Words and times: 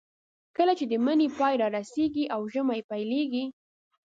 کله 0.57 0.73
چې 0.79 0.85
د 0.91 0.93
مني 1.05 1.27
پای 1.37 1.53
رارسېږي 1.61 2.25
او 2.35 2.41
ژمی 2.53 2.81
پیلېږي. 2.89 3.45